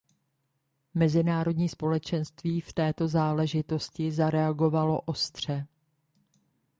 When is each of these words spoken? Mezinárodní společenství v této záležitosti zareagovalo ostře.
Mezinárodní 0.93 1.69
společenství 1.69 2.61
v 2.61 2.73
této 2.73 3.07
záležitosti 3.07 4.11
zareagovalo 4.11 5.01
ostře. 5.01 5.67